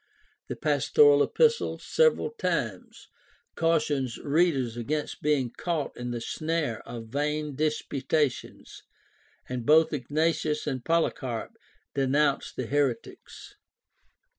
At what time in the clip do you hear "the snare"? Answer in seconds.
6.09-6.79